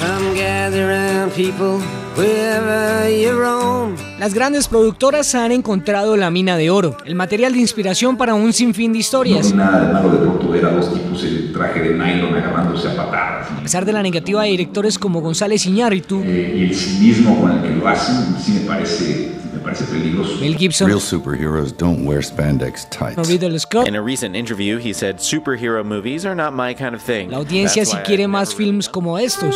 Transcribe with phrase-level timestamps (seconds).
[0.00, 1.80] Come gather round people
[2.16, 3.96] wherever you roam.
[4.18, 8.52] Las grandes productoras han encontrado la mina de oro, el material de inspiración para un
[8.52, 9.52] sinfín de historias.
[9.54, 12.88] No nada de malo de pronto ver a dos tipos en traje de nylon agarrándose
[12.88, 13.48] a patadas.
[13.50, 17.52] A pesar de la negativa de directores como González Iñárritu, Eh, y el cinismo con
[17.52, 19.37] el que lo hacen sí me parece,
[19.68, 20.40] parece peligroso.
[20.40, 23.28] Mel Gibson Real superheroes don't wear spandex tights.
[23.28, 27.02] Ridley Scott, In a recent interview, he said superhero movies are not my kind of
[27.02, 27.30] thing.
[27.30, 29.54] la audiencia si quiere más films como estos.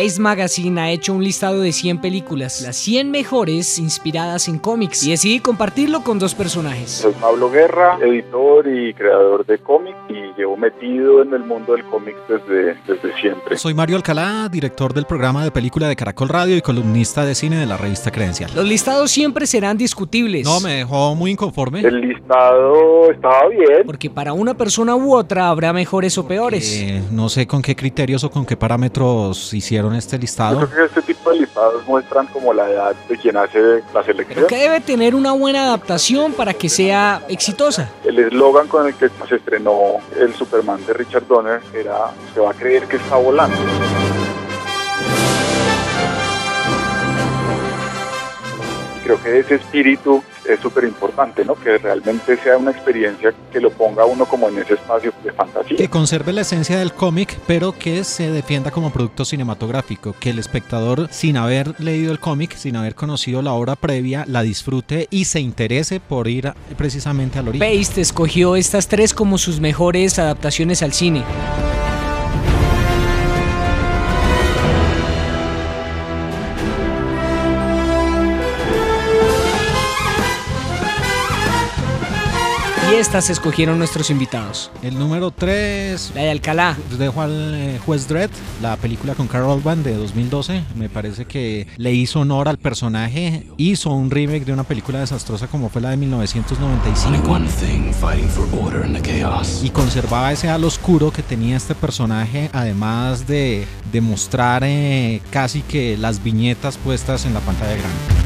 [0.00, 5.04] Pace Magazine ha hecho un listado de 100 películas, las 100 mejores inspiradas en cómics,
[5.04, 6.90] y decidí compartirlo con dos personajes.
[6.90, 11.84] Soy Pablo Guerra, editor y creador de cómics y llevo metido en el mundo del
[11.84, 13.58] cómic desde, desde siempre.
[13.58, 17.58] Soy Mario Alcalá, director del programa de película de Caracol Radio y columnista de cine
[17.58, 18.50] de la revista Credencial.
[18.54, 20.46] Los listados siempre serán discutibles.
[20.46, 21.80] No, me dejó muy inconforme.
[21.80, 23.82] El listado estaba bien.
[23.84, 26.80] Porque para una persona u otra habrá mejores o peores.
[26.80, 30.68] Eh, no sé con qué criterios o con qué parámetros hicieron este Yo listado.
[30.68, 34.34] creo que este tipo de listados muestran como la edad de quien hace la selección.
[34.34, 37.90] Pero que debe tener una buena adaptación para que sea exitosa.
[38.04, 42.50] El eslogan con el que se estrenó el Superman de Richard Donner era se va
[42.50, 43.56] a creer que está volando.
[49.04, 50.22] Creo que ese espíritu
[50.54, 51.54] es súper importante, ¿no?
[51.54, 55.76] Que realmente sea una experiencia que lo ponga uno como en ese espacio de fantasía.
[55.76, 60.14] Que conserve la esencia del cómic, pero que se defienda como producto cinematográfico.
[60.18, 64.42] Que el espectador, sin haber leído el cómic, sin haber conocido la obra previa, la
[64.42, 67.78] disfrute y se interese por ir a- precisamente al origen.
[67.80, 71.24] Paste escogió estas tres como sus mejores adaptaciones al cine.
[82.90, 84.70] Y estas escogieron nuestros invitados.
[84.82, 86.76] El número 3 La de Alcalá.
[86.98, 88.30] dejo al eh, juez Dredd,
[88.60, 90.64] la película con Carol Van de 2012.
[90.74, 93.46] Me parece que le hizo honor al personaje.
[93.58, 97.38] Hizo un remake de una película desastrosa como fue la de 1995.
[97.60, 99.60] thing fighting for order in the chaos.
[99.62, 105.62] Y conservaba ese al oscuro que tenía este personaje, además de, de mostrar eh, casi
[105.62, 108.19] que las viñetas puestas en la pantalla grande.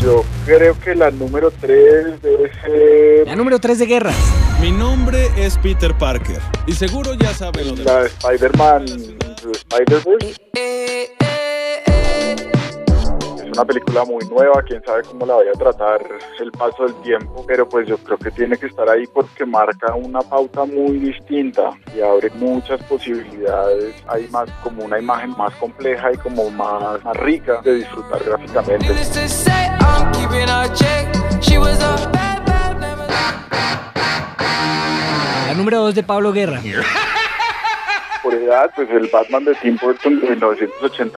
[0.00, 4.12] Yo creo que la número 3 debe ser La número 3 de guerra.
[4.60, 10.36] Mi nombre es Peter Parker y seguro ya saben lo de la de Spider-Man Spider-Verse.
[10.54, 11.10] Es
[13.58, 16.00] una película muy nueva, quién sabe cómo la vaya a tratar
[16.38, 19.96] el paso del tiempo, pero pues yo creo que tiene que estar ahí porque marca
[19.96, 23.96] una pauta muy distinta y abre muchas posibilidades.
[24.06, 28.86] Hay más como una imagen más compleja y como más, más rica de disfrutar gráficamente.
[35.48, 36.60] La número 2 de Pablo Guerra.
[38.22, 41.18] Por edad, pues el Batman de Tim Burton de 1980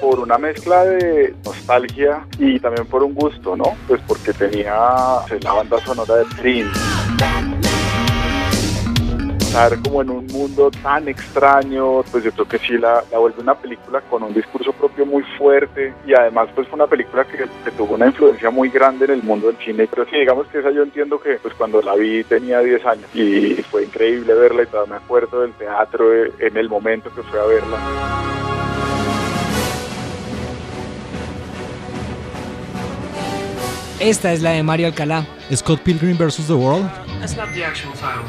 [0.00, 3.74] por una mezcla de nostalgia y también por un gusto, ¿no?
[3.88, 4.76] Pues porque tenía
[5.26, 6.80] pues, la banda sonora de Prince.
[9.40, 13.40] Estar como en un mundo tan extraño, pues yo creo que sí la, la vuelve
[13.40, 17.46] una película con un discurso propio muy fuerte y además pues fue una película que,
[17.70, 19.88] tuvo una influencia muy grande en el mundo del cine.
[19.88, 23.06] Pero sí, digamos que esa yo entiendo que pues cuando la vi tenía 10 años
[23.14, 27.22] y fue increíble verla y todavía me acuerdo del teatro eh, en el momento que
[27.22, 28.43] fue a verla.
[34.04, 35.26] Esta es la de Mario Alcalá.
[35.50, 36.46] Scott Pilgrim vs.
[36.46, 36.86] The World.
[37.20, 38.28] That's not the actual title.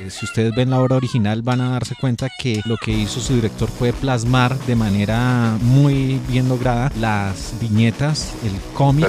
[0.00, 3.20] Eh, Si ustedes ven la obra original van a darse cuenta que lo que hizo
[3.20, 9.08] su director fue plasmar de manera muy bien lograda las viñetas, el cómic.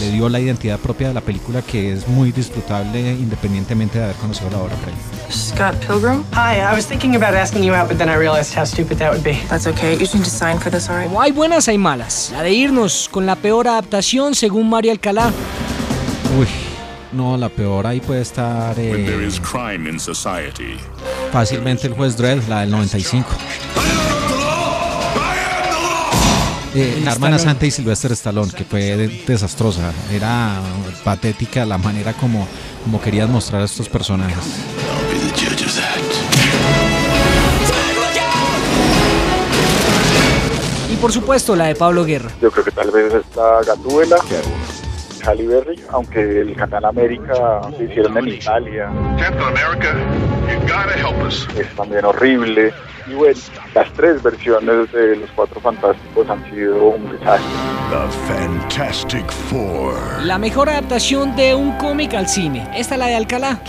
[0.00, 4.16] Le dio la identidad propia de la película que es muy disfrutable independientemente de haber
[4.16, 5.00] conocido la obra previa.
[5.30, 6.24] Scott Pilgrim?
[6.32, 9.12] Hi, I was thinking about asking you out, but then I realized how stupid that
[9.12, 9.38] would be.
[9.48, 9.92] That's okay.
[9.92, 11.10] You just sign for this, alright?
[11.20, 12.30] Hay buenas, hay malas.
[12.32, 15.30] La de irnos con la peor adaptación según Mario Alcalá.
[16.38, 16.46] Uy,
[17.12, 20.76] no, la peor ahí puede estar When there eh, is crime in society,
[21.32, 23.28] fácilmente el juez Dredd, la del 95.
[26.74, 29.90] Eh, la hermana Santa y Sylvester Stallone, que fue de- desastrosa.
[30.12, 30.60] Era
[31.02, 32.46] patética la manera como,
[32.84, 34.36] como querías mostrar a estos personajes.
[40.92, 42.30] Y por supuesto la de Pablo Guerra.
[42.40, 44.16] Yo creo que tal vez está Gatúbela,
[45.24, 45.46] Halle
[45.90, 48.90] aunque el Capitán América lo hicieron en Italia.
[51.58, 52.72] Es también horrible.
[53.10, 53.38] Y bueno,
[53.74, 57.46] las tres versiones de Los Cuatro Fantásticos han sido un desastre.
[57.90, 59.94] The Fantastic Four.
[60.24, 62.68] La mejor adaptación de un cómic al cine.
[62.76, 63.62] Esta es la de Alcalá.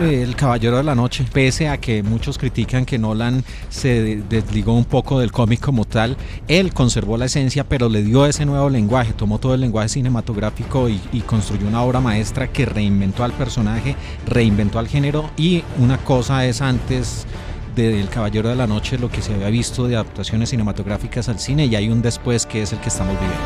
[0.00, 4.74] El Caballero de la Noche, pese a que muchos critican que Nolan se de- desligó
[4.74, 6.16] un poco del cómic como tal,
[6.46, 10.88] él conservó la esencia, pero le dio ese nuevo lenguaje, tomó todo el lenguaje cinematográfico
[10.88, 13.96] y, y construyó una obra maestra que reinventó al personaje,
[14.28, 15.43] reinventó al género y
[15.78, 17.26] una cosa es antes
[17.74, 21.66] del Caballero de la Noche lo que se había visto de adaptaciones cinematográficas al cine
[21.66, 23.36] y hay un después que es el que estamos viviendo.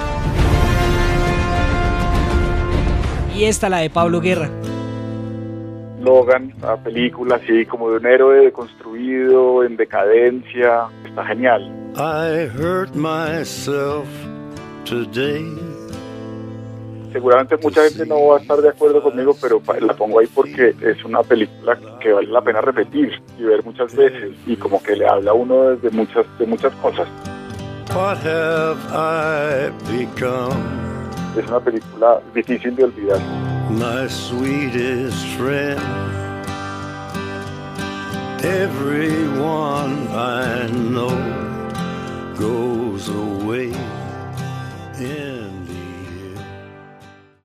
[3.37, 4.51] Y esta la de Pablo Guerra.
[6.01, 11.63] Logan, la película así como de un héroe deconstruido, en decadencia, está genial.
[11.97, 14.07] I hurt myself
[14.85, 15.78] today.
[17.13, 20.75] Seguramente mucha gente no va a estar de acuerdo conmigo, pero la pongo ahí porque
[20.81, 24.95] es una película que vale la pena repetir y ver muchas veces y como que
[24.95, 27.09] le habla a uno de muchas, de muchas cosas.
[27.95, 30.55] What have I become?
[31.37, 33.21] Es una película difícil de olvidar.
[33.71, 35.81] My sweetest friend.
[38.45, 41.11] Everyone I know
[42.37, 43.73] goes away.